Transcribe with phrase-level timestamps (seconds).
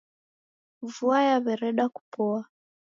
[0.93, 2.41] Vua yawereda kupoa.